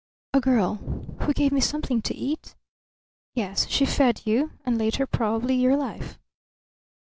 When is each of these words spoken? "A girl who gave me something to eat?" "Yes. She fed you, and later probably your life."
"A 0.33 0.41
girl 0.41 0.77
who 1.21 1.31
gave 1.31 1.51
me 1.51 1.61
something 1.61 2.01
to 2.01 2.15
eat?" 2.15 2.55
"Yes. 3.35 3.67
She 3.67 3.85
fed 3.85 4.25
you, 4.25 4.49
and 4.65 4.75
later 4.79 5.05
probably 5.05 5.53
your 5.53 5.77
life." 5.77 6.17